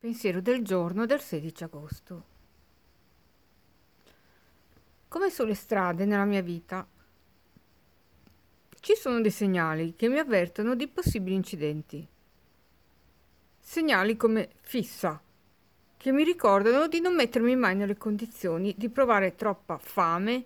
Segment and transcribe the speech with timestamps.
[0.00, 2.24] Pensiero del giorno del 16 agosto.
[5.08, 6.86] Come sulle strade nella mia vita
[8.78, 12.06] ci sono dei segnali che mi avvertono di possibili incidenti.
[13.58, 15.20] Segnali come fissa,
[15.96, 20.44] che mi ricordano di non mettermi mai nelle condizioni di provare troppa fame,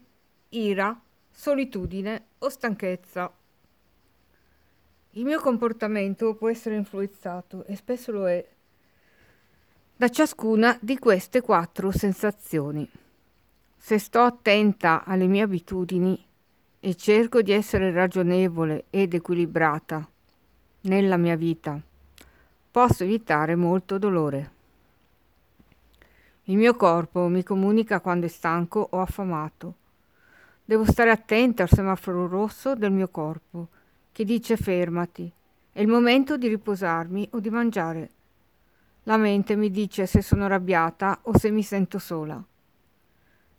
[0.49, 0.99] ira,
[1.31, 3.31] solitudine o stanchezza.
[5.11, 8.49] Il mio comportamento può essere influenzato, e spesso lo è,
[10.03, 12.91] da ciascuna di queste quattro sensazioni.
[13.77, 16.21] Se sto attenta alle mie abitudini
[16.81, 20.05] e cerco di essere ragionevole ed equilibrata
[20.81, 21.81] nella mia vita,
[22.73, 24.51] posso evitare molto dolore.
[26.47, 29.75] Il mio corpo mi comunica quando è stanco o affamato.
[30.65, 33.69] Devo stare attenta al semaforo rosso del mio corpo
[34.11, 35.31] che dice fermati,
[35.71, 38.11] è il momento di riposarmi o di mangiare.
[39.05, 42.43] La mente mi dice se sono arrabbiata o se mi sento sola.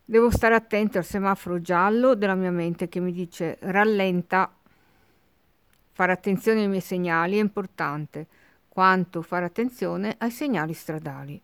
[0.05, 4.53] Devo stare attento al semaforo giallo della mia mente che mi dice rallenta.
[5.91, 8.27] Fare attenzione ai miei segnali è importante,
[8.69, 11.41] quanto fare attenzione ai segnali stradali.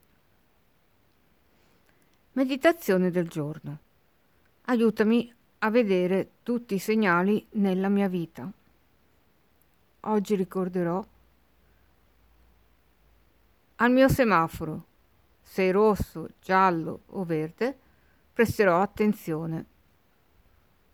[2.33, 3.77] Meditazione del giorno.
[4.65, 8.49] Aiutami a vedere tutti i segnali nella mia vita.
[10.01, 11.05] Oggi ricorderò
[13.81, 14.85] al mio semaforo,
[15.41, 17.77] se è rosso, giallo o verde,
[18.33, 19.65] presterò attenzione.